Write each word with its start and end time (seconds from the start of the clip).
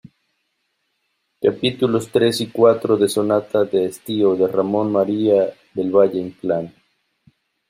capítulos 1.43 2.09
tres 2.11 2.41
y 2.41 2.47
cuatro 2.49 2.97
de 2.97 3.07
Sonata 3.07 3.65
de 3.65 3.85
estío, 3.85 4.35
de 4.35 4.47
Ramón 4.47 4.91
María 4.91 5.53
del 5.75 5.91
Valle-Inclán. 5.91 6.73